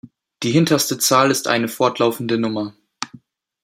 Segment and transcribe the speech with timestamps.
[0.41, 2.73] Die hinterste Zahl ist eine fortlaufende Nummer.